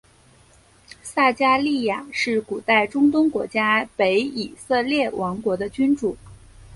[1.03, 6.17] 撒迦利雅是古代中东国家北以色列王国的君主。